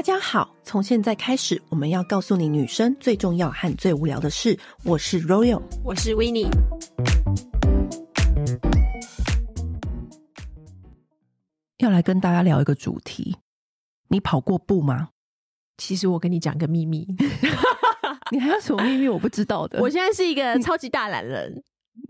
[0.00, 4.58] 大家好，从现在开始，我们要告诉你女生最重要和最无聊的事。
[4.82, 6.48] 我是 Royal，我是 Winnie，
[11.80, 13.36] 要来跟大家聊一个主题。
[14.08, 15.10] 你跑过步吗？
[15.76, 17.06] 其实我跟你讲个秘密，
[18.32, 19.80] 你还有什么秘密我不知道的？
[19.84, 21.62] 我现在是一个超级大懒人。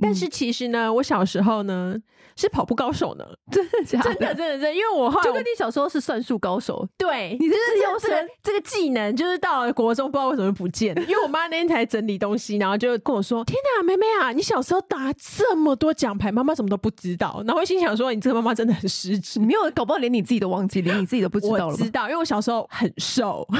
[0.02, 1.96] 但是其实呢，我小时候呢
[2.36, 4.14] 是跑步高手呢，真的假的？
[4.14, 23.46] 真的真的真的，因为我后来就跟你小时候是算术高手，对，你是自由生，这个技能就是到了国中不知道为什么不见了，因为我妈那天才整理东西，然后就跟我说：“天哪，妹妹啊，你小时候打这么多奖牌，妈妈怎么都不知道？”然后我心想说：“你这个妈妈真的很失职，你没有搞不好连你自己都忘记，连你自己都不知道了。”我知道，因为我小时候很瘦。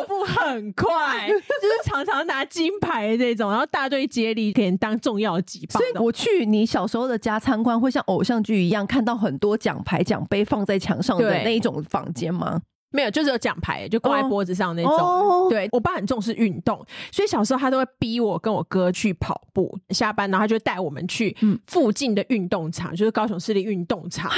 [0.00, 5.80] 跑步很快， 就是常常拿金牌的这种，然后大队接力，可以当重要的击棒。
[5.80, 12.60] 所以我去你小时候的家参观，会像偶像剧一样看到很多奖牌、奖杯放在墙上的那一种房间吗？
[12.92, 14.92] 没有，就是有奖牌，就挂在脖子上那种。
[14.92, 15.30] Oh.
[15.30, 15.50] Oh.
[15.50, 19.78] 对，我爸很重视运动，所以小时候他都会逼我跟我哥去跑步。
[19.90, 24.30] 下班然后他就带我们去附近的运动场，嗯、就是高雄市立运动场，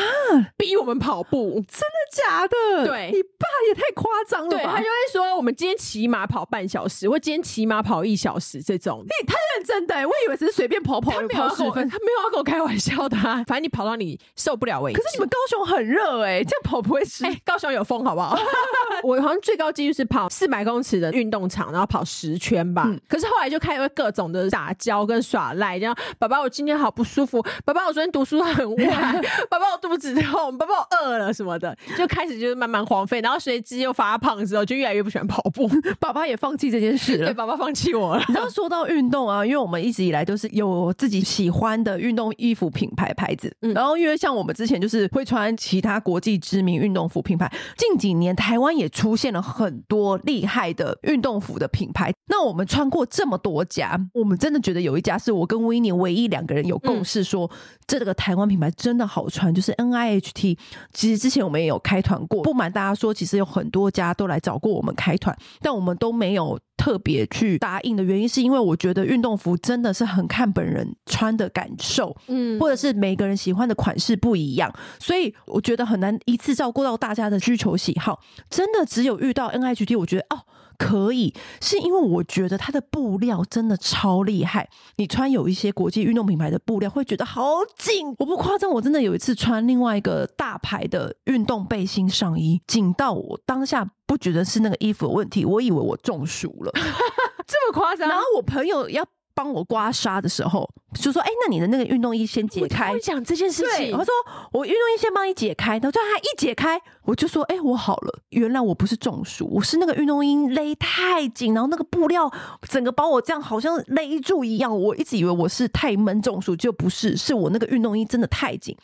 [0.56, 1.54] 逼我们跑步。
[1.68, 2.86] 真的假的？
[2.86, 4.62] 对，你爸也太夸张了吧？
[4.62, 9.02] 对，他就会说，我们今天起码跑半小时，或今天起码跑一小时这种。
[9.04, 13.42] 你太认真的，我以为只是随便跑跑，他没有十分，他没有要跟我开玩笑的、啊。
[13.46, 15.00] 反正你跑到你受不了为止。
[15.00, 17.24] 可是你们高雄很热哎、欸，这样跑不会湿。
[17.44, 18.38] 高雄有风好不好？
[19.04, 19.22] 我。
[19.22, 22.82] 好像最高纪录是跑四百公尺的运动场，然后跑十圈吧。
[22.86, 33.20] 嗯、可是后来就开始各种的撒娇跟耍赖，这样爸爸我今天好不舒服，爸爸我昨天读书很晚， 爸爸我肚子痛，爸爸我饿了什么的，就开始就是慢慢荒废。
[33.20, 35.70] 然后随之又发胖之后，就越来越不喜欢跑步。
[36.00, 38.24] 爸爸也放弃这件事了，对，爸爸放弃我了。
[38.26, 50.12] 你知道说到运动啊，因为我们一直以来都是有自己喜欢的运动衣服品牌牌子，嗯、然后因为像我们之前就是会穿其他国际知名运动服品牌，近几年台湾也出现了很多。
[50.24, 60.58] 厉害的运动服的品牌，那我们穿过这么多家，我们真的觉得有一家是我跟维尼唯一两个人有共识说，嗯、这个台湾品牌真的好穿，就是 NIHT。
[60.92, 78.20] 其实之前我们也有开团过，不瞒大家说，其实有很多家都来找过我们开团，但我们都没有特别去答应的原因，是因为我觉得运动服真的是很看本人穿的感受，嗯，或者是每个人喜欢的款式不一样，所以我觉得很难一次照顾到大家的需求喜好。
[78.50, 80.42] 真的只有遇到 NIHT，我觉得哦。
[80.78, 84.68] 可以，是因为我觉得它的布料真的超厉害。
[84.96, 87.42] 你穿有一些国际运动品牌的布料，会觉得好
[87.78, 88.14] 紧。
[88.18, 96.72] 我不夸张，我真的有一次穿另外一个大牌的运动背心上衣，紧到我当下不觉得是那个衣服有问题，我以为我中暑了，
[97.46, 98.08] 这么夸张。
[98.08, 99.04] 然后我朋友要。
[99.34, 104.12] 帮我刮痧的时候，就说：“哎、欸，那你的那个运动衣先解开。”我讲这件事情，他说
[104.52, 112.30] ：“我运动衣先帮你解开。”然后就他一解开，我就说：“哎、欸，我好了。”原来我不是中暑，我是那个运动衣勒太紧，然后那个布料
[112.68, 114.80] 整个把我这样好像勒住一样。
[114.80, 118.76] 我一直以为我是太闷中暑，就不是，是我那个运动衣真的太紧。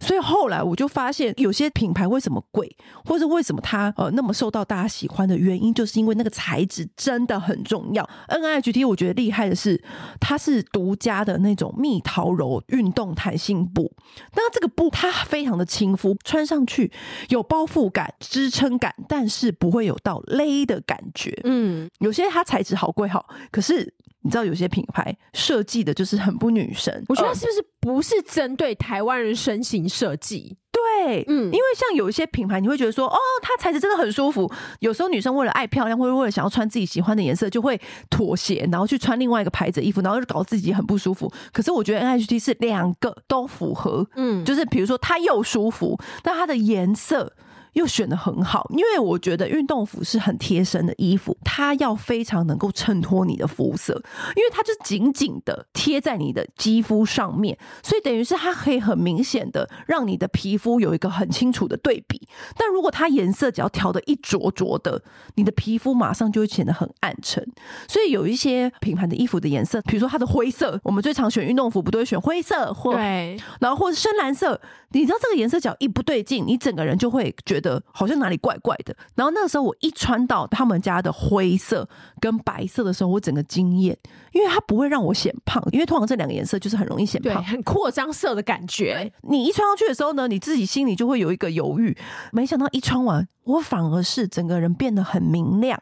[0.00, 8.08] 所以后来我就发现，有些品牌为什么贵，或者为什么它呃那么受到大家喜欢的原因，就是因为那个材质真的很重要。
[8.28, 9.82] NIHT 我觉得厉害的是。
[10.20, 13.92] 它是独家的那种蜜桃柔运动弹性布，
[14.34, 16.92] 那这个布它非常的亲肤，穿上去
[17.28, 21.38] 有包覆感、支撑感，但是不会有到勒的感觉。
[21.44, 27.04] 嗯，有些它材质好贵好，可是你知道有些品牌设计的就是很不女神。
[27.08, 30.56] 我觉得是不是不是针对台湾人身形设计？
[30.74, 34.50] 对，嗯，因为像有一些品牌，你会觉得说，哦，它材质真的很舒服。
[34.80, 37.80] 有时候女生为了爱漂亮，或者为了想要穿自己喜欢的颜色，就会
[38.10, 41.32] 妥协，然后去穿另外一个牌子的衣服，然后就搞自己很不舒服。
[41.52, 47.32] 可是我觉得 NIHT 是两个都符合，嗯，就是比如说它又舒服，但它的颜色。
[47.74, 53.92] 又选的很好，因为我觉得运动服是很贴身的衣服，它要非常能够衬托你的肤色，
[54.36, 62.28] 因为它就紧紧的贴在你的肌肤上面，所以等于是它可以很明显的让你的皮肤有一个很清楚的对比。
[62.56, 65.02] 但如果它颜色只要调的一浊浊的，
[65.34, 67.44] 你的皮肤马上就会显得很暗沉。
[67.88, 74.60] 所以有一些品牌的衣服的颜色，比如说它的灰色，我们最常选运动服不都会选灰色，或对，然后或者深蓝色，
[74.92, 77.63] 你知道这个颜色只要一不对劲，你整个人就会觉。
[77.64, 81.88] 的好像哪里怪怪的，然后那个时候我一穿到他们家的灰色
[82.20, 83.98] 跟白色的时候，我整个惊艳，
[84.32, 89.10] 因为它不会让我显胖，因为通常这两个颜色就是很容易显胖，很扩张色的感觉。
[89.22, 91.96] 你一穿上去的时候呢，你自己心里就会有一个犹豫，
[92.30, 95.80] 没想到一穿完，我反而是整个人变得很明亮，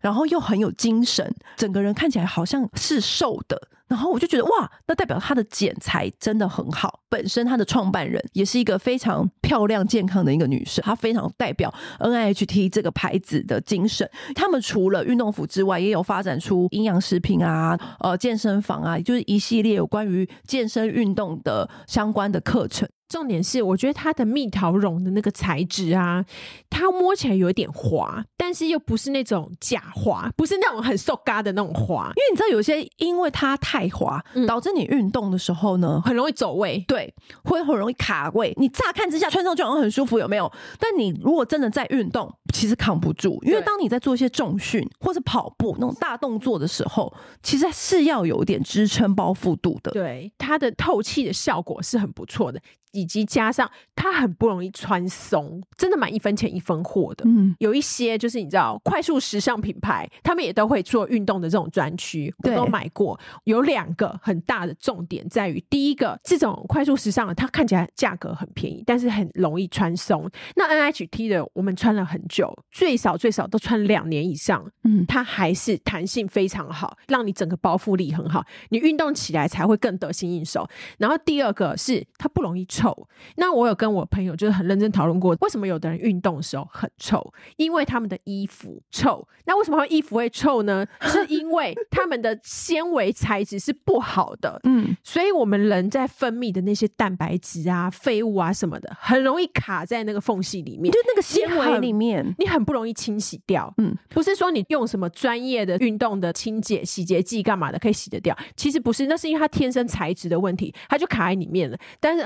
[0.00, 3.68] 然后又很有精神，整个人看起来好像是瘦的。
[3.88, 7.00] 然后我就觉得哇，那代表他的剪裁真的很好。
[7.12, 14.10] 本身她的创办人也是一个非常漂亮健康的一个女生，她非常代表 NIHT 这个牌子的精神。
[14.34, 22.88] 他们除了运动服之外，也有发展出营养食品啊，呃，健身房啊，就是一系列有关于健身运动的相关的课程。
[23.08, 26.24] 重点是，我觉得它的蜜桃绒的那个材质啊，
[26.70, 32.10] 它摸起来有一点滑，但是又不是那种假滑，不是那种很瘦嘎的那种滑。
[32.16, 37.01] 因为你知道，有些因为它太滑，嗯、导致你运动的时候呢，很容易走位，对，
[37.44, 38.52] 会很容易卡位。
[38.58, 40.50] 你乍看之下穿上就好像很舒服，有没有？
[40.78, 43.38] 但你如果真的在运动，其实扛不住。
[43.42, 47.12] 因为当你在做一些重训或是跑步那种大动作的时候，
[47.42, 49.90] 其实是要有一点支撑包覆度的。
[49.92, 52.60] 对，它的透气的效果是很不错的。
[52.92, 57.24] 以及加上它很不容易穿松，真的买一分钱一分货的。
[57.26, 63.18] 嗯，有一些就是你知道快速时尚品牌，他们也都会做运动的这种专区，我都买过。
[63.44, 70.30] 有两个很大的重点在于，第一个，这种快速时尚的它看起来价格很便宜，但是很容易穿松。
[70.54, 80.68] 那 NIHT 的我们穿了很久，最少最少都穿两年以上，嗯，它还是弹性非常好，让你整个包覆力很好，你运动起来才会更得心应手。
[80.98, 82.81] 然后第二个是它不容易穿。
[82.82, 87.32] 臭，那我有跟我朋友就是很认真讨论过，为什么有的人运动的时候很臭？
[87.56, 89.26] 因为他们的衣服臭。
[89.44, 90.84] 那为什么会衣服会臭呢？
[91.02, 94.60] 是因为他们的纤维材质是不好的。
[94.64, 103.72] 嗯， 所以我们人在分泌的那些蛋白质啊、废物啊什么的，很容易卡在那个缝隙里面，就那个纤维里面，你很不容易清洗掉。
[103.78, 111.78] 嗯，不是说你用什么专业的运动的清洁洗洁剂干嘛的可以洗得掉，其实不是，那是因为它天生材质的问题，它就卡在里面了。
[112.00, 112.22] 但是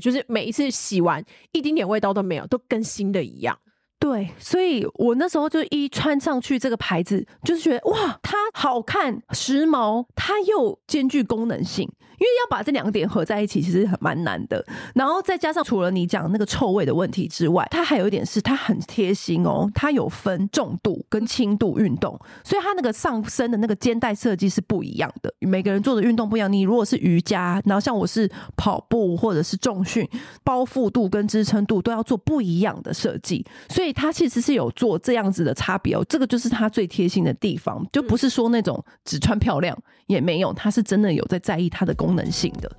[0.00, 3.58] 就是每一次洗完一丁点味道都没有，都跟新的一样。
[3.98, 11.88] 对，所以我那时候就一穿上去这个牌子，就是觉得哇，它好看、时髦，它又兼具功能性。
[12.22, 14.64] 因为要把这两点合在一起，其实很蛮难的。
[14.94, 25.34] 然后再加上除了你讲那个臭味的问题之外，它还有一点是它很贴心哦，它有分重度跟轻度运动，所以它那个上身的那个肩带设计是不一样的。
[25.40, 30.08] 每个人做的运动不一样，你如果是瑜伽，然后像我是跑步或者是重训，
[30.44, 36.06] 包覆度跟支撑度都要做不一样的设计，所以它其实是有做这样子的差别哦。
[36.08, 39.76] 这个就是它最贴心的地方，就不是说那种只穿漂亮
[40.06, 42.22] 也没有，它是真的有在在意它的功能。
[42.22, 42.70] 能性的。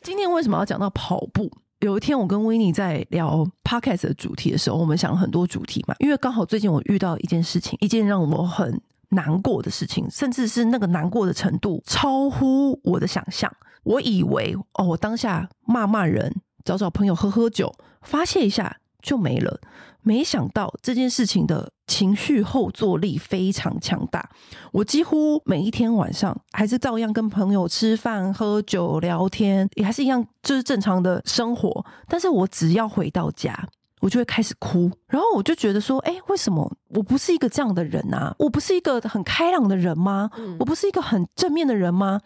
[0.00, 1.50] 今天为什么要讲到跑步？
[1.80, 5.94] 有一天我跟维尼在聊 podcast 的主题的时候，我们想了很多主题嘛。
[5.98, 8.80] 因为刚好最近我遇到一件事情，一件让我很
[9.10, 13.54] 难过的事情，甚至是那个难过的程度超乎我的想象。
[13.82, 16.34] 我以为哦，我当下骂骂人，
[16.64, 17.70] 找找朋友喝喝酒，
[18.00, 19.60] 发泄一下就没了。
[20.00, 24.28] 没想到这件事情的情绪后坐力非常强大，
[24.72, 31.84] 我几乎每一天晚上还是照样跟朋友吃饭、喝酒、聊天，也还是一样，就是正常的生活。
[32.08, 33.54] 但是我只要回到家，
[34.00, 38.34] 我就会开始哭，然后我就觉得说，哎，为什么我不是一个这样的人啊？
[38.38, 40.30] 我不是一个很开朗的人吗？
[40.58, 42.20] 我不是一个很正面的人吗？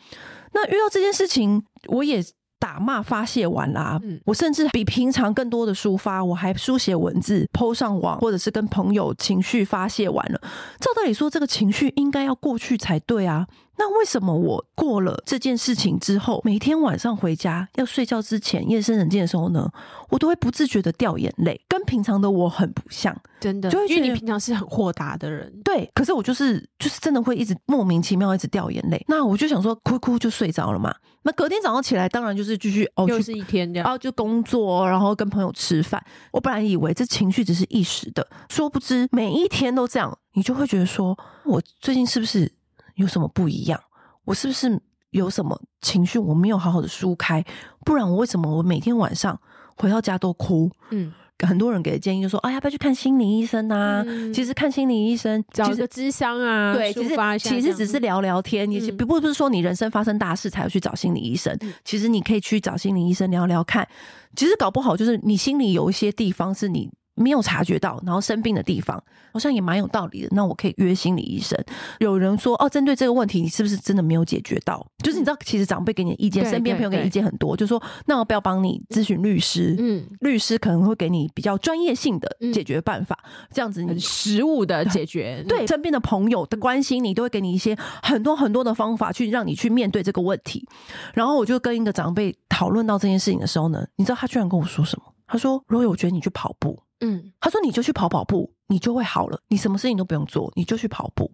[0.52, 2.24] 那遇到这件事情，我也。
[2.58, 10.40] 打骂发泄完啦，嗯，我甚至比平常更多的抒发，我还书写文字 po 上网，或者是跟朋友情绪发泄完了。
[10.80, 13.46] 照道理说，这个情绪应该要过去才对啊。
[13.78, 19.70] 那为什么我过了这件事情之后，每天晚上回家要睡觉之前，夜深人静的时候呢，
[20.10, 23.70] 我都会不自觉的掉眼泪，跟平常的我很不像，真的。
[23.70, 25.88] 就因为你平常是很豁达的人，对。
[25.94, 29.02] 可是我就是就是真的会一直莫名其妙一直掉眼泪。
[29.08, 30.92] 那我就想说，哭哭就睡着了嘛。
[31.22, 36.04] 那隔天早上起来，当然就是继续哦，又是一天这样，然后就工作，然后跟朋友吃饭。
[36.32, 42.50] 我本来以为这情绪只是一时的，殊不知每一天都这样，你就会觉得说，我最近是不是？
[42.98, 43.80] 有什么不一样？
[44.24, 44.78] 我是不是
[45.10, 47.42] 有什么情绪我没有好好的抒开？
[47.84, 49.40] 不然我为什么我每天晚上
[49.76, 50.70] 回到家都哭？
[50.90, 51.12] 嗯，
[51.46, 61.56] 很多人给的建议就说：“哎呀，要不要去看心理医生啊？”嗯、其实看心理医生找个咨商啊，对，其实其实只是聊聊天，也不不是说你人生发生大事才要去找心理医生。
[61.60, 63.88] 嗯、其实你可以去找心理医生聊聊看。
[64.36, 66.90] 其实搞不好就是你心里有一些地方是你。
[67.18, 70.28] 没有察觉到，然后生病的地方好像也蛮有道理的。
[70.30, 71.58] 那我可以约心理医生。
[71.98, 74.86] 有人说哦，针对这个问题，你是不是真的没有解决到？
[75.02, 79.74] 就是你知道，其实长辈给你的意见，身边朋友给你意见很多，就说那我不要帮你咨询律师。
[79.78, 83.18] 嗯，律师可能会给你比较专业性的解决办法，
[83.52, 85.44] 这样子你很实务的解决。
[85.48, 90.66] 对，身边的朋友的关心你，都会给你一些很多很多的方法，去让你去面对这个问题。
[91.14, 95.04] 然后我就跟一个长辈讨论到这件事情的时候呢，你知道他居然跟我说什么？
[95.26, 99.40] 他说：“如果我觉得你去跑步。”嗯，他说你就去跑跑步，你就会好了。
[99.48, 101.30] 你什么事情都不用做，你就去跑步。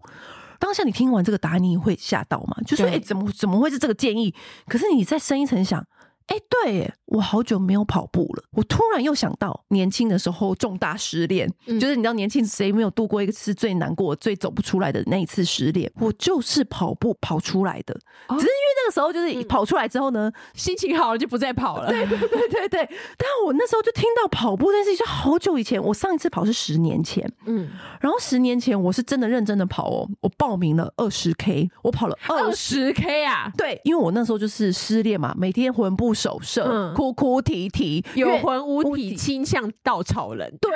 [0.58, 2.56] 当下你听完这个答案，你会吓到吗？
[2.66, 4.34] 就说：“哎、欸，怎么怎么会是这个建议？”
[4.66, 5.86] 可是你再深一层想。
[6.26, 8.42] 哎，对，我好久没有跑步了。
[8.52, 15.90] 我突然又想到年轻的时候重大失恋，嗯、就是你知道年轻谁没有度过一次最难过、最走不出来的那一次失恋？
[16.00, 17.94] 我就是跑步跑出来的，
[18.28, 21.88] 哦、只是因为那个时候就是跑出来之后呢，嗯、心情好了就不再跑了。
[21.90, 22.88] 对对对对对。
[23.18, 27.68] 但我那时候就听到跑步这件事情，就好久以前，我上一次跑是十年前，嗯，
[28.00, 40.52] 然后十年前我是真的认真的跑哦，我报名了二十 K，我跑了二十 K 啊，对，因为我那时候就是失恋嘛，每天魂不守舍，嗯、哭哭啼啼，有魂无体，倾向稻草人。
[40.60, 40.70] 对，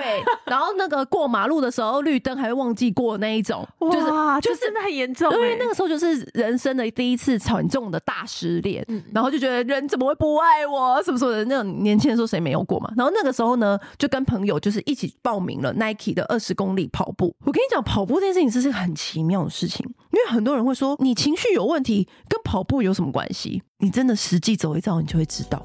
[0.47, 5.33] 然后那个过马路的时候，绿灯还会忘记过那一种，哇就是就是真的很严重。
[5.33, 11.45] 因为那个时候就是人生的第一次惨重的大失恋，嗯、然后就觉得人怎么会不爱我，什么什么的。
[11.45, 12.92] 那种年轻的时候谁没有过嘛？
[12.97, 17.35] 然后那个时候呢，就跟朋友就是一起报名了 Nike 的二十公里跑步。
[17.45, 19.87] 我跟你讲，跑步这件事情这是个很奇妙的事情，
[20.19, 23.63] 因为很多人会说你情绪有问题跟跑步有什么关系？
[23.79, 25.65] 你真的实际走一遭，你就会知道。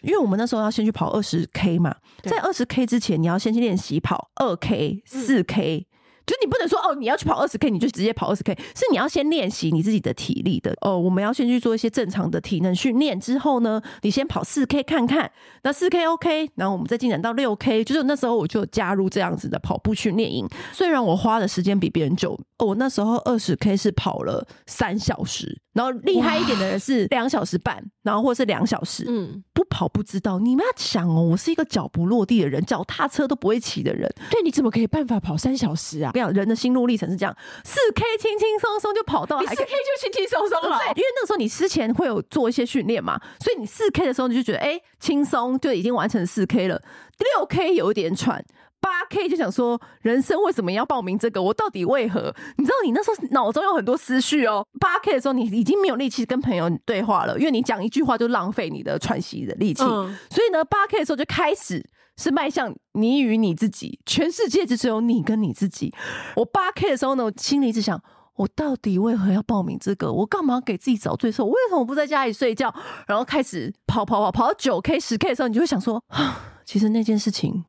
[0.00, 5.87] 因为我们那时候要先去跑二十 K 嘛，在二十 K 之前，你要先去练习跑二 K、四 K。
[6.28, 10.98] 就你不能说哦，你要去跑二十 K，你就直接跑二十 K，是你要先练习你自己的体力的哦。
[10.98, 15.32] 我们要先去做一些正常的体能训练，之后呢，你先跑四 K 看看，
[15.62, 17.82] 那四 K OK，然后我们再进展到六 K。
[17.82, 29.04] 就是那时候我就加入这样子的跑步训练营，虽然我花的时间比别人久，我那时候二十 K 是跑了三小时，然后厉害一点的人是两小时半，然后或是两小时。
[29.06, 30.40] 嗯，不跑不知道。
[30.40, 36.10] 你们要想哦，我是一个脚不落地的人，脚踏车都不会骑的人，对，你怎么可以办法跑三小时啊？
[36.34, 37.32] 人的心路历程是这样，
[37.62, 40.76] 四 K 轻轻松松就跑到，你四 K 就轻轻松松了。
[40.96, 46.82] 因为那个时候你之前会有做一些训练嘛，所以你四 K 的时候你就觉得哎轻松，就已经完成四 K 了。
[47.36, 48.44] 六 K 有一点喘，
[48.80, 51.42] 八 K 就想说人生为什么要报名这个？
[51.42, 52.34] 我到底为何？
[52.56, 54.66] 你知道你那时候脑中有很多思绪哦。
[54.80, 59.82] 八 K 的时候你已经没有力气跟朋友对话了，因为你讲一句话就浪费你的喘息的力气。
[59.84, 61.84] 嗯、所以呢，八 K 的时候就开始。
[62.20, 65.94] 是迈向你与你自己，全世界就只有你跟你自己。
[66.34, 68.02] 我八 K 的时候呢，我心里一直想，
[68.34, 70.12] 我到底为何要报名这个？
[70.12, 71.44] 我干嘛给自己找罪受？
[71.44, 72.74] 我为什么不在家里睡觉？
[73.06, 77.64] 然后开始跑跑跑，跑到九 K、十 K 的时候，你就会想说，啊， 其实那件事情。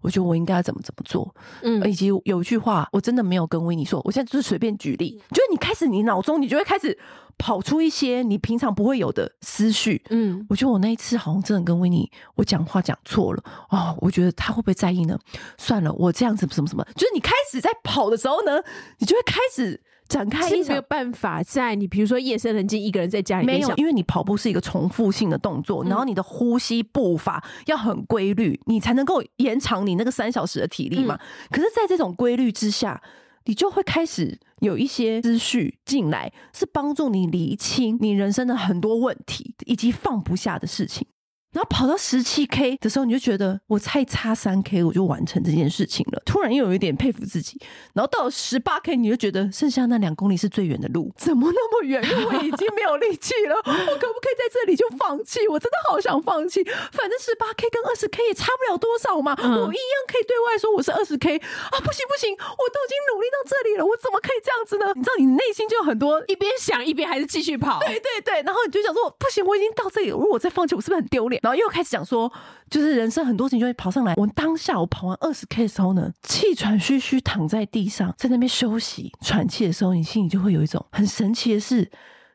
[0.00, 6.98] 我觉得我应该要怎么怎么做，嗯，以及有一句话我真的没有跟维尼说，我现在就是随便举例，就是你开始你脑中你就会开始
[7.38, 15.18] 跑出一些你平常不会有的思绪，嗯，我觉得我那一次好像真的跟维尼我讲话讲错了哦，我觉得他会不会在意呢？
[15.56, 18.62] 算了，我这样子什么什么，就是你开始在跑的时候呢，
[18.98, 19.82] 你就会开始。
[20.08, 31.18] 展开一个办法，在你比如说夜深人静，一个人在家里面，没有，因为你跑步是一个重复性的动作，然后你的呼吸步伐要很规律，你才能够延长你那个三小时的体力嘛。
[31.50, 33.02] 可是，在这种规律之下，
[33.46, 41.06] 你就会开始有一些思绪进来，是帮助你厘清你人生的很多问题以及放不下的事情。
[41.54, 46.20] 然后跑到十七 K 的时候，你就觉得我才差三 K 我就完成这件事情了。
[46.26, 47.58] 突然又有一点佩服自己。
[47.94, 52.02] 然后到了十八 K，你就觉得剩下那两公里是最远的路，怎么那么远？
[52.02, 55.46] 因为我已经没有力气了，我可不可以在这里就放弃？
[55.46, 56.62] 我真的好想放弃。
[56.90, 61.78] 反正十八 K 跟二十 K 也差不了多少嘛，嗯、我一样可以对外说我是二十 K 啊！
[61.78, 64.90] 不行不行，我都已经努力到这里了，我怎么可以这样子呢？
[64.96, 67.78] 你知道，你内心就有很多一边想一边还是继续跑。
[67.86, 71.40] 对对对，然后你就想说，不行，我已经到这里了，如果我再放弃，我是不是很丢脸？
[71.44, 72.32] 然后又开始讲说，
[72.70, 74.14] 就是人生很多事情就会跑上来。
[74.16, 81.90] 我当下我跑完二十 K 的时候呢，气喘吁吁躺在地上，在那边休息喘气的时候，你心里就会有一种很神奇的事。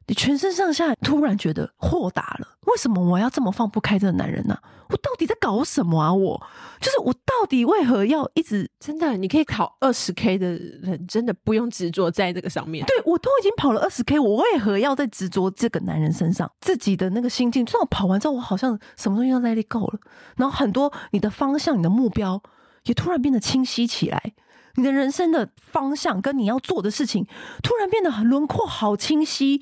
[0.09, 4.57] 你全身上下突然觉得豁达了，为什么我要这么放不开这个男人呢、
[4.89, 6.11] 我到底在搞什么啊？
[6.11, 6.41] 我
[6.81, 9.15] 就是我到底为何要一直真的？
[9.17, 12.83] 你可以跑二十 K 的人，真的不用执着在这个上面。
[12.87, 16.51] 对，我都已经跑了二十 K，我为何要在执着这个男人身上？
[16.59, 19.99] 自己的那个心境，就算我跑完之后，我好像什么东西都 let it go 了，
[20.37, 22.41] 然后很多你的方向、你的目标
[22.85, 24.33] 也突然变得清晰起来，
[24.73, 27.27] 你的人生的方向跟你要做的事情
[27.61, 29.61] 突然变得很轮廓好清晰。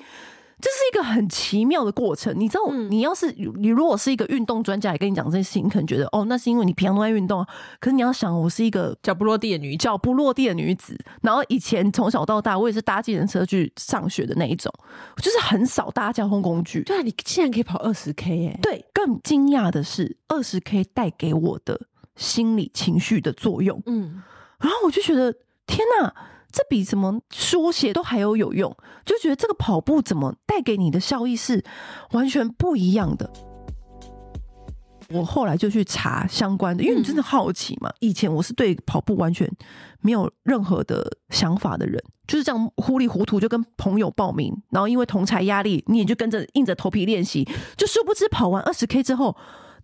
[0.60, 7.46] 这是一个很奇妙的过程，你知道，你要是你如果是一个运动专家，也跟你讲这件事情，你可能觉得哦，那是因为你平常都在运动。
[7.80, 10.98] 可是你要想，我是一个脚不落地的女，脚不落地的女子。
[11.22, 14.72] 然后以前从小到大，我也是搭计程车去上学的那一种，
[15.22, 16.82] 就是很少搭交通工具。
[16.82, 18.58] 对啊，你竟然可以跑二十 K 耶！
[18.60, 21.80] 对，更惊讶的是二十 K 带给我的
[22.16, 23.80] 心理情绪的作用。
[23.86, 24.22] 嗯，
[24.58, 25.32] 然后我就觉得
[25.66, 26.12] 天哪！
[26.50, 28.74] 这比什么书写都还有有用，
[29.04, 31.62] 就觉得这个跑步怎么带给你的效益是
[32.12, 33.30] 完全不一样的。
[35.10, 37.90] 我后来就去查相关的，因为你真的好奇嘛。
[38.00, 39.50] 以前我是对跑步完全
[40.00, 49.36] 没有任何的想法的人，就是这样糊里糊涂就跟朋友报名，然后因为同才压力，你也就跟着硬着头皮练习，就殊不知跑完二十 K 之后。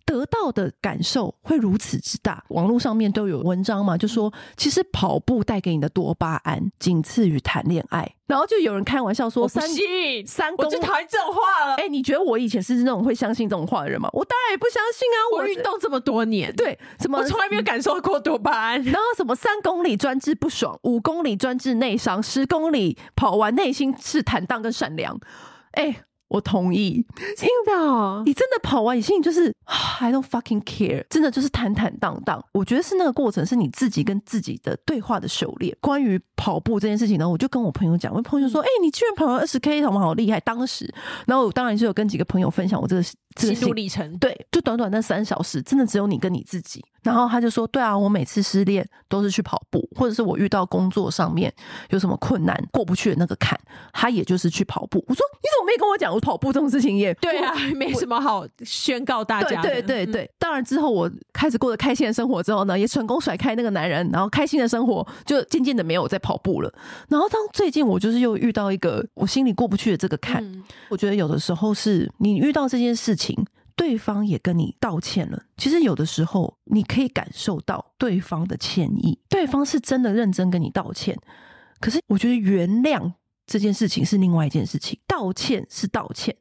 [0.05, 9.67] 得到的感受会如此之大，网络上面都有文章嘛，就说其实跑步带给你的多巴胺仅次于谈恋爱，然后就有人开玩笑说三
[10.25, 11.73] 三公，我最讨厌这种话了。
[11.77, 14.07] 哎、欸，你觉得我以前是那种会相信这种话的人吗？
[14.13, 25.19] 我当然也不相信啊，我运动这么多年，对，什么我从来没有感受过多巴胺，然后什么三公里专治不爽，五公里专治内伤，十公里跑完内心是坦荡跟善良，
[25.71, 26.03] 哎、欸。
[26.27, 27.05] 我同意，
[27.37, 29.53] 真的，你真的跑完，你心里就是
[29.99, 32.43] I don't fucking care，真的就是坦坦荡荡。
[32.51, 35.75] 我觉得是那个过程，是你自己跟自己的对话的修炼。
[35.79, 40.91] 关于跑步这件事情呢，我就跟我朋友讲，我朋友说：“哎、欸，你居然跑完二十 K，好不好厉害？”当时，
[41.27, 43.03] 然后我当然是有跟几个朋友分享我这个
[43.35, 44.17] 这个心路历程。
[44.17, 46.83] 对，就短短那三小时，真的只有你跟你自己。
[47.05, 51.53] 然后他就说：“对啊，我每次失恋都是去跑步，或者是我遇到工作上面
[51.91, 53.55] 有什么困难过不去的那个坎，
[53.93, 59.69] 他也就是去跑步。”我说：“你怎么没跟我讲我跑步这种事情也？”对啊，没什么好宣告大家的。
[59.69, 66.73] 对对对对，当然之后我开始过着开心的生活之后呢，也成功甩开那个男人，然后开心的生活就渐渐的没有再跑步了。
[67.07, 73.45] 然后当最近我就是又遇到一个我心里过不去的这个坎，嗯、我觉得有的时候是你遇到这件事情。
[73.75, 75.43] 对方也跟你道歉了。
[75.57, 81.17] 其实有的时候，你可以感受到对方的歉意，对方是真的认真跟你道歉。
[81.79, 83.11] 可是，我觉得原谅
[83.45, 84.97] 这件事情是另外一件事情。
[85.05, 86.35] 道歉是道歉，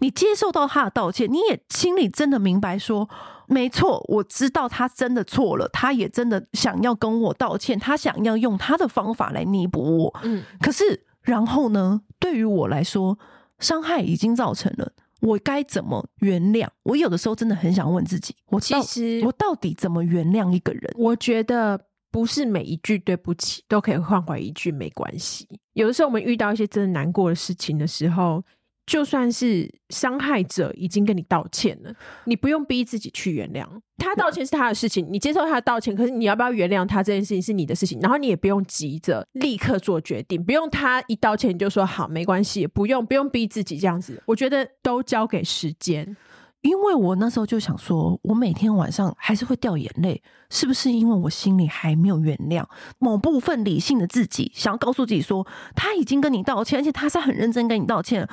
[0.00, 3.08] 你接受到他的道歉，你也心里真的明白说，
[3.46, 10.20] 没错，我知道他真的错了，他也真的想要跟我道歉，他想要用他的方法来弥补我。
[10.22, 12.00] 嗯，可是然后呢？
[12.18, 13.18] 对于我来说，
[13.60, 14.92] 伤害已经造成了。
[15.20, 16.68] 我该怎么原谅？
[16.82, 20.92] 我有的时候真的很想问自己，我其实我到底怎么原谅一个人？
[20.96, 25.48] 我觉得不是每一句对不起都可以换回一句没关系。
[25.72, 28.42] 有的时候我们遇到一些真的难过的事情的时候。
[28.88, 33.66] 就算是伤害者已经跟你道歉了，你不用逼自己去原谅
[33.98, 34.16] 他。
[34.16, 35.94] 道歉是他的事情，你接受他的道歉。
[35.94, 44.22] 可是你要不要原谅他这件事情是你的事情，然后你也不用急着立刻做决定，不用他一道歉你就说好没关系，不用不用逼自己这样子。
[44.24, 46.16] 我觉得都交给时间。
[46.62, 52.64] 因为我那时候就想说，我每天晚上还是会掉眼泪，是不是因为我心里还没有原谅
[52.98, 58.28] 某部分理性的自己，想要告诉自己说，他已经跟你道歉，而且他是很认真跟你道歉，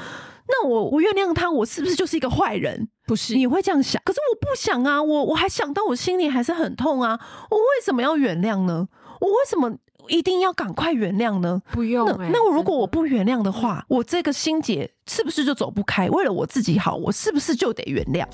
[0.47, 2.88] 那我我原谅他，我是不是就是一个坏人？
[3.08, 8.88] 不是，你会这样想，可是我不想啊，我我还想到我心里还是很痛啊，我为什么要原谅呢？
[9.21, 9.77] 我为什么？
[10.08, 11.60] 一定要赶快原谅呢？
[11.71, 12.29] 不用、欸。
[12.31, 16.08] 那那如果我不原谅的话，我这个心结是不是就走不开？
[16.10, 18.27] 为了我自己好，我是不是就得原谅？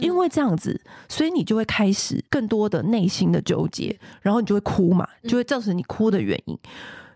[0.00, 6.58] 因为这样子，所以你就会开始更多的内心的纠结，然后你就会哭嘛，就会造成你哭的原因。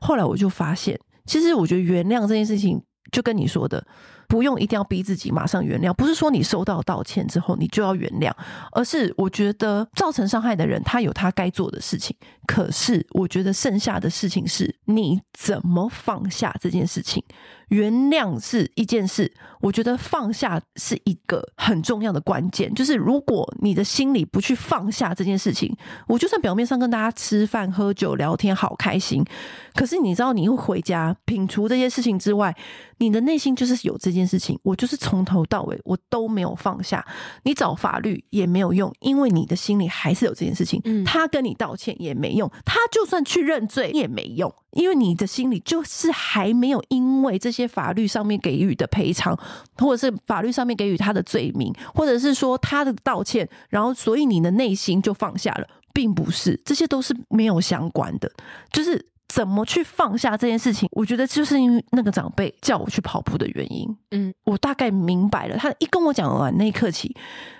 [0.00, 0.96] 后来我就发现，
[1.26, 3.84] 其实我觉得原谅这件事情，就跟你说的。
[4.28, 8.30] 不用一定要逼自己马上原谅，不是说你收到道歉之后你就要原谅，
[8.70, 17.24] 而是我觉得造成伤害的人他有他该做的事情，可是我觉得剩下的事情是你怎么放下这件事情。
[17.68, 22.74] 原谅是一件事，我觉得放下是一个很重要的关键。
[22.74, 25.74] 就是如果你的心里不去放下这件事情，
[26.08, 29.24] 我就算表面上跟大家吃饭、喝酒、聊天，好开心，
[29.74, 32.54] 可是你知道，你会回家摒除这些事情之外，
[32.98, 34.58] 你的内心就是有这件事情。
[34.64, 37.06] 我就是从头到尾我都没有放下，
[37.44, 40.82] 你找法律也没有用，因为你的心里还是有这件事情。
[41.04, 44.52] 他跟你道歉也没用，他就算去认罪也没用。
[44.72, 49.38] 因为你的心里就是还没有因为这些法律上面给予的赔偿，
[49.78, 58.30] 或者是法律上面给予他的罪名，或者是说他的道歉，然后所以你的内心就放下了，并不是，这些都是没有相关的，
[58.72, 59.06] 就是。
[59.32, 60.88] 怎么去放下这件事情？
[60.90, 63.86] 我觉得就是因为那个长辈叫我去跑步的原因。
[64.10, 65.56] 嗯，我大概明白了。
[65.56, 67.14] 他一跟我讲完那一刻起，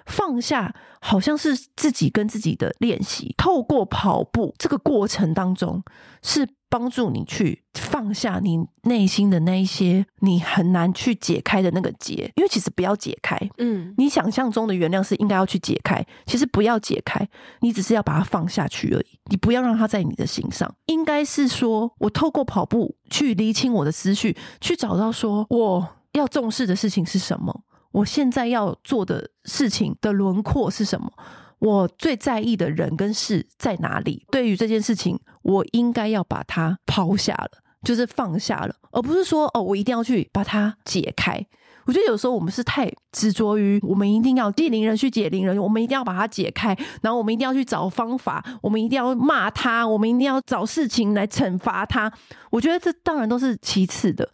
[0.05, 3.33] 放下好像是自己跟自己的练习。
[3.39, 5.81] 透过跑步这个过程当中，
[6.25, 12.33] 是帮助你去放下你内心的那一些你很难去解开的那个结。
[12.37, 17.29] 因为其实不要解开，嗯，你想象中的原谅是应该要去解开，其实不要解开，
[17.61, 19.19] 你只是要把它放下去而已。
[19.31, 31.13] 你不要让它在你的心上，应该是说，我透过跑步去厘清我的思绪，去找到说我要重视的事情是什么，我现在要做的事情的轮廓是什么，
[31.61, 34.27] 我最在意的人跟事在哪里。
[34.31, 37.51] 对于这件事情，我应该要把它抛下了，
[37.85, 41.47] 就是放下了，而不是说哦，我一定要去把它解开。
[41.87, 52.13] 我觉得有时候我们是太执着于我们一定要解铃人去解铃人，我们一定要把它解开，然后我们一定要去找方法，我们一定要骂他，我们一定要找事情来惩罚他。
[52.51, 54.31] 我觉得这当然都是其次的，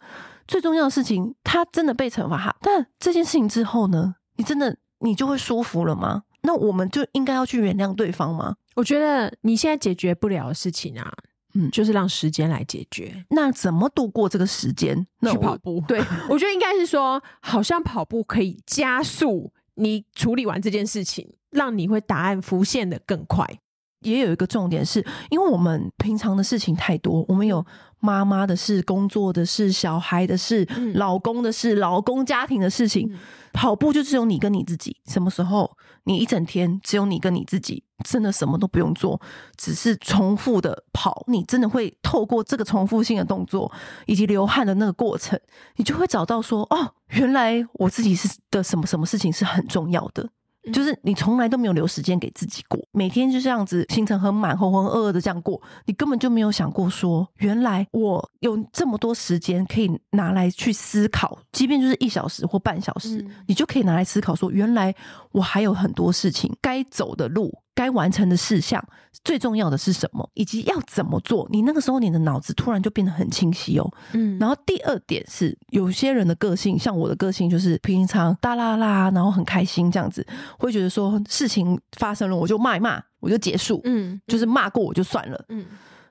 [0.47, 2.55] 最重要的事情，他真的被惩罚哈。
[2.61, 6.23] 但这件事情之后呢，你真的你就会舒服了吗？
[6.47, 8.55] 那我们就应该要去原谅对方吗？
[8.75, 11.11] 我觉得你现在解决不了的事情啊。
[11.53, 13.25] 嗯，就是让时间来解决。
[13.31, 14.95] 那怎么度过这个时间？
[15.23, 15.83] 去跑步。
[15.87, 23.59] 对，我觉得应该是说，好像跑步可以加速你处理完这件事情，让你会答案浮现的更快。
[24.01, 27.65] 也有一个重点是，因为我们平常的事情太多，我们有
[27.99, 33.11] 妈妈的事、工作的事、小孩的事、嗯、老公的事、老公家庭的事情。
[33.11, 33.17] 嗯
[33.53, 34.95] 跑步就只有你跟你自己。
[35.07, 39.19] 什么时候你一整天只有你跟你自己，真的什么都不用做，
[39.55, 43.71] 只是重复的跑，你真的会透过这个重复性的动作
[44.05, 45.39] 以及流汗的那个过程，
[45.77, 50.29] 你就会找到说，哦，原来我自己是的什么什么事情是很重要的。
[50.71, 64.93] 就是你从来都没有留时间给自己过，每天就这样子行程很满、浑浑噩噩的这样过，你根本就没有想过说，原来我有这么多时间可以拿来去思考，即便就是一小时或半小时，你就可以拿来思考说，原来
[65.31, 67.53] 我还有很多事情该走的路。
[67.77, 68.83] 该完成的事项，
[69.23, 71.47] 最重要的是什么，以及要怎么做？
[71.51, 73.87] 你那个时候，你的脑子突然就变得很清晰哦。
[74.13, 80.25] 嗯，然后第二点是，有些人的个性，像我的个性，就是平常大啦啦，然后很开心这样子，
[80.57, 83.79] 会觉得说事情发生了，我就骂一骂，我就结束。
[83.83, 85.45] 嗯，就是骂过我就算了。
[85.49, 85.63] 嗯，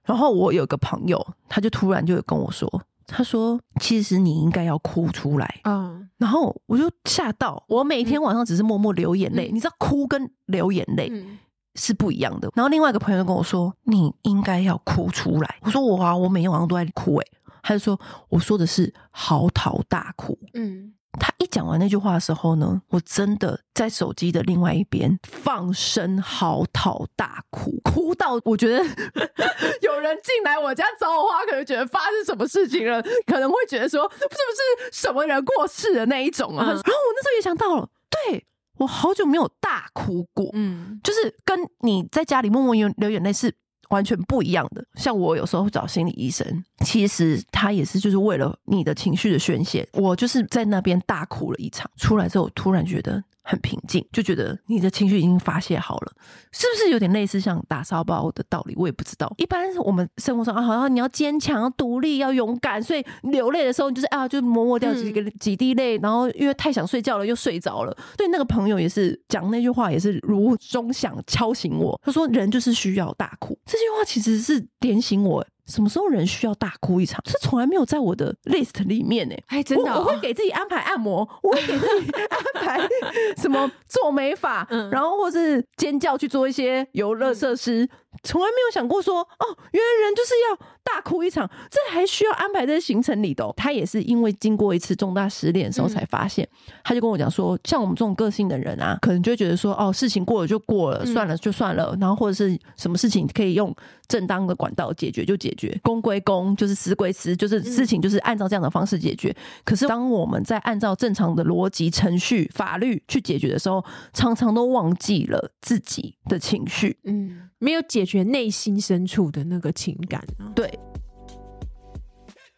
[0.04, 2.70] 然后我有个朋友，他就突然就跟我说，
[3.08, 11.08] 他说：“其实你应该要哭出来。”嗯，然后我就吓到，我每天晚上只是默默流眼泪，嗯，你知道哭跟流眼泪。
[11.12, 11.38] 嗯
[11.76, 12.50] 是不一样的。
[12.54, 17.26] 然后另外一个朋友就跟我说：“你应该要哭出来。”我说：“我啊，我每天晚上都在哭。”哎，
[17.62, 17.98] 他就说
[18.30, 28.84] ：“我说的是嚎啕大哭。”嗯，他一讲完那句话的时候呢，我真的在手机的另外一边放声嚎啕大哭，哭到我觉得
[29.82, 36.64] 有人进来我家找我话，可能觉得发生什么事情了，可能会觉得说是不是什么人过世的那一种啊。
[36.64, 37.88] 嗯，然后我那时候也想到了，
[38.28, 38.44] 对。
[38.78, 43.54] 我好久没有大哭过，嗯，就是跟你在家里默默流眼泪是
[43.88, 44.84] 完全不一样的。
[44.94, 49.88] 像我有时候会找心理医生，其实他也是就是为了你的情绪的宣泄。
[49.92, 53.22] 我就是在那边大哭了一场，出来之后突然觉得。
[53.48, 56.12] 很平静，就觉得你的情绪已经发泄好了，
[56.50, 58.74] 是不是有点类似像打沙包的道理？
[58.76, 59.32] 我也不知道。
[59.38, 67.96] 一般我们生活上啊，好像你要坚强、要独立、要勇敢，所以流泪的时候，你就是啊，就抹抹掉几个几滴泪，然后因为太想睡觉了，又睡着了。
[68.16, 72.00] 对，那个朋友也是讲那句话，也是如钟响敲醒我。
[72.02, 75.46] 他说：“人就是需要大哭。”这句话其实是点醒我。
[75.66, 77.20] 什么时候人需要大哭一场？
[77.24, 79.34] 这从来没有在我的 list 里面呢。
[79.46, 82.88] 哎，真的、哦，我会给自己安排按摩， 我会给自己安排
[83.36, 87.88] 什么做美发，嗯、然后或是尖叫去做一些游乐设施。
[88.22, 93.52] 从来没有想过说，哦，原来人就是要大哭一场，这还需要安排在行程里的。
[93.56, 103.74] 他也是因为经过一次重大失恋的时候才发现，嗯、他就跟我讲说，像我们这种个性的人啊，可能就会觉得说，哦，事情过了就过了，算了就算了，然后或者是什么事情可以用
[104.08, 109.34] 正当的管道解决就解决，公归公，就是私归私，就是事情就是按照这样的方式解决。
[109.64, 117.42] 可是当我们在按照正常的逻辑、程序、法律去解决的时候，常常都忘记了自己的情绪，嗯。
[117.58, 120.52] 没有解决内心深处的那个情感啊。
[120.54, 120.78] 对，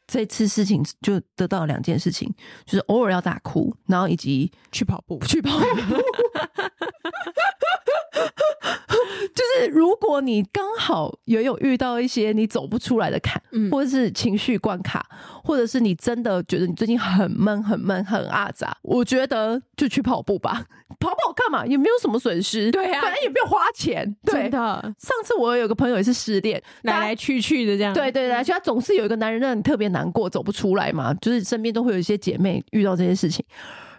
[0.07, 2.33] 这次事情就得到了两件事情，
[2.65, 5.65] 就是偶尔要大哭，然后以及去跑步，去跑步。
[9.35, 15.05] 就是如果你刚好也有遇到一些你走不出来的坎，嗯，或者是情绪关卡，
[15.45, 20.65] 或者是你真的觉得你最近很闷、很闷、很阿杂，我觉得就去跑步吧。
[20.99, 21.67] 跑跑干嘛？
[21.67, 24.17] 也没有什么损失，对呀、啊，反正也不用花钱。
[24.25, 27.95] 对真的，上次我有个朋友也是失恋，来来去去的这样。
[27.95, 31.15] 对对对，而且他总是有一个男人让你特别难过，走不出来嘛。
[31.15, 33.45] 就是身边都会有一些姐妹遇到这些事情，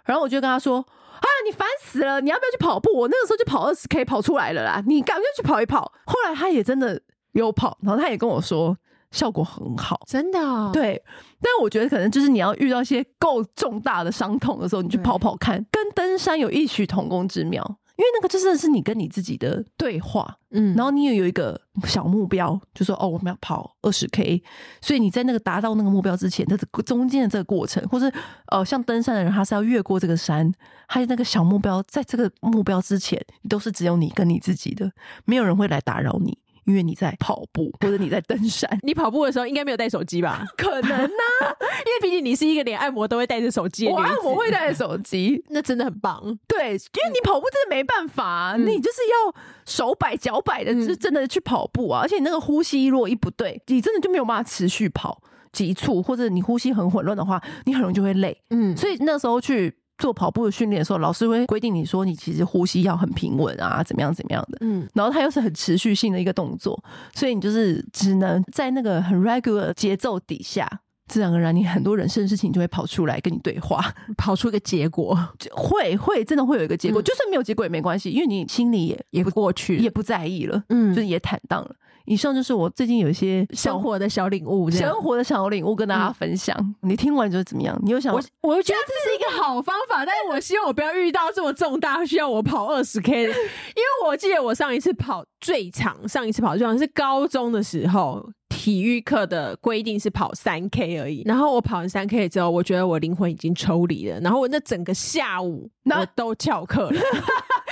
[0.03, 0.85] 然后我就跟他说。
[1.19, 1.27] 啊！
[1.45, 2.21] 你烦死了！
[2.21, 2.91] 你要不要去跑步？
[2.93, 4.83] 我那个时候就跑二十 K 跑出来了啦。
[4.85, 5.91] 你赶快去跑一跑。
[6.05, 7.01] 后来他也真的
[7.31, 8.77] 有跑，然后他也跟我说
[9.11, 10.69] 效果很好，真的、哦。
[10.73, 11.01] 对，
[11.41, 17.77] 但我觉得可能就是你要遇到一些够重大的伤痛的时候，你去跑跑看，跟登山有异曲同工之妙。
[17.99, 24.41] 因为那个就真的是你跟你自己的对话，嗯，然后你也有一个小目标，就说哦，我们要跑二十 K，
[24.79, 28.09] 所以你在那个达到那个目标之前，它的中间的这个过程，或是
[28.47, 30.49] 呃，像登山的人，他是要越过这个山，
[30.87, 34.89] 还有那个小目标，在这个目标之前，都是只有你跟你自己的，
[35.25, 36.37] 没有人会来打扰你。
[36.69, 38.69] 因为你在跑步 或者你在登山。
[38.83, 40.45] 你跑步的时候应该没有带手机吧？
[40.55, 41.51] 可能呢、啊，
[41.85, 44.01] 因为毕竟你是一个连按摩都会带着手机的女子。
[44.01, 46.21] 我按摩会带着手机，那真的很棒。
[46.47, 52.01] 对，因为你跑步真的没办法，嗯、你就是要手摆脚摆的，就是真的去跑步啊。
[52.01, 58.39] 嗯、而且你那个呼吸如果一不对，你真的就没有办法持续跑，急促或者你呼吸很混乱的话，你很容易就会累。
[58.51, 59.75] 嗯，所以那时候去。
[59.99, 64.57] 做跑步的训练的时候，老师会规定你说，你其实呼吸要很平稳啊，怎么样怎么样的。
[64.61, 66.81] 嗯，然后它又是很持续性的一个动作，
[67.13, 70.67] 所以你就是只能在那个很 regular 节奏底下，
[71.07, 75.17] 自然而然你很多人生的事情就会跑出来跟你对话， 跑出一个结果，
[75.51, 81.75] 会会真的会有一个结果，嗯、就算没有结果也没关系，因为你心里也也不过去，也不在意了，嗯，就是也坦荡了。
[82.09, 86.57] 以上就是我最近有一些生活的小领悟，生活的小领悟跟大家分享。
[86.59, 87.79] 嗯、你听完之后怎么样？
[87.83, 88.21] 你又想我？
[88.41, 98.27] 我觉得这是一个好方法，但是我希望我不要遇到这么重大需要我跑二十 K 的， 因为我记得我上一次跑最长，上一次跑最长是高中的时候。
[98.49, 106.99] 体育课的规定是跑三 K 而已，然后我跑完三 K 之后，我觉得我灵魂已经抽离了，然后我那整个下午我都翘课了。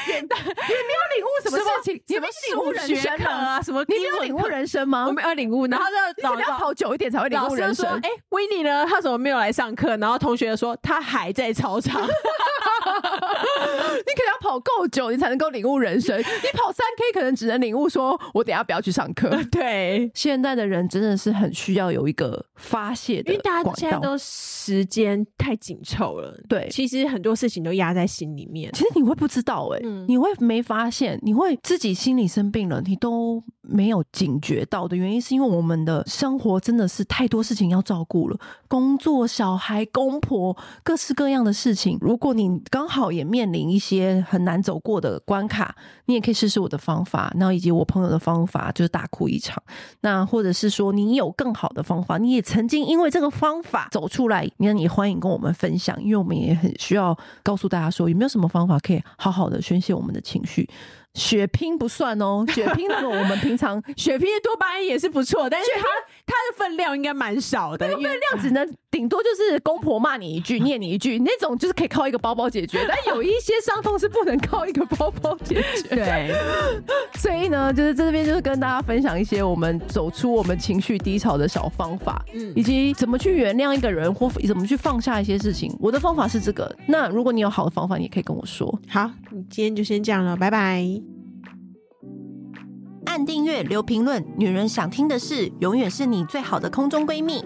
[0.08, 2.02] 你没有领悟什么事情？
[2.08, 3.62] 你没领悟人生啊？
[3.62, 3.84] 什么？
[3.88, 5.06] 你没有领悟人生吗？
[5.08, 5.68] 我没有领悟。
[5.68, 7.88] 然后就老要跑久一点才会领悟人生。
[8.04, 8.86] 哎，Winnie 呢？
[8.86, 9.98] 他怎么没有来上课？
[9.98, 12.08] 然后同学说他还在操场。
[13.98, 16.18] 你可能要跑够久，你才能够领悟人生。
[16.18, 19.30] 你跑三 K 可能只能领悟说，我等下不要去上课。
[19.52, 26.38] 对，现在的人真的是很需要有一个发泄的，因为大家现在都时间太紧凑了。
[26.48, 28.72] 对，其实很多事情都压在心里面。
[28.74, 41.98] 其实你会不知道哎、欸，嗯、你会没发现，你会自己心里生病了，你都没有警觉到的原因，是因为我们的生活真的是太多事情要照顾了，工作、小孩、公婆，各式各样的事情。
[42.02, 45.76] 如果你刚好也面临一些很难走过的关卡，
[46.06, 49.62] 你也可以试试我的方法，然后以及我朋友的方法，就是大哭一场。
[50.02, 60.70] 那或者是说你有更好的方法，你也曾经因为这个方法走出来，那你欢迎跟我们分享，因为我们也很需要告诉大家说，有没有什么方法可以好好的宣泄我们的情绪。
[61.18, 65.82] 血拼不算哦， 血拼那个我们平常血拼的多巴胺也是不错，但是它
[66.26, 75.96] 它的分量应该蛮少的，分量只能顶多就是公婆骂你一句， 念你一句，那种就是可以靠一个包包解决，但有一些伤痛是不能靠一个包包解决。
[75.96, 76.36] 对，
[77.20, 85.76] 所以呢，就是在这边就是跟大家分享一些我们走出我们情绪低潮的小方法，嗯，以及怎么去原谅一个人或怎么去放下一些事情。
[85.80, 88.68] 我的方法是这个，那如果你有好的方法，你也可以跟我说。
[88.88, 90.86] 好，你今天就先这样了，拜拜。
[93.18, 97.44] 按订阅，留评论，女人想听的事，永远是你最好的空中闺蜜。